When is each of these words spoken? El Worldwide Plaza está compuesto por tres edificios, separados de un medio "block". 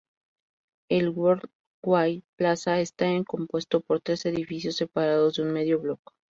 El 0.89 1.09
Worldwide 1.11 2.23
Plaza 2.35 2.79
está 2.81 3.05
compuesto 3.23 3.81
por 3.81 4.01
tres 4.01 4.25
edificios, 4.25 4.77
separados 4.77 5.35
de 5.35 5.43
un 5.43 5.53
medio 5.53 5.77
"block". 5.79 6.15